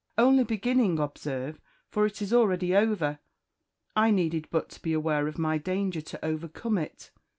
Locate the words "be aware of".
4.81-5.37